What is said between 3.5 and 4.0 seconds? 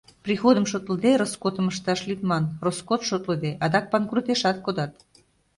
адак